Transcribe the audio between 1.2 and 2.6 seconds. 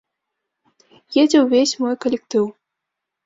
Едзе ўвесь мой калектыў.